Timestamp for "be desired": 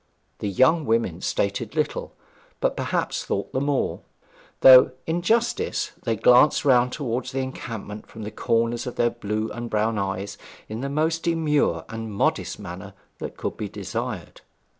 13.57-14.41